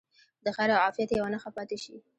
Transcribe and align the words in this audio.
د 0.43 0.47
خیر 0.55 0.69
او 0.75 0.81
عافیت 0.85 1.09
یوه 1.11 1.29
نښه 1.33 1.49
پاتې 1.57 1.77
شي. 1.83 1.95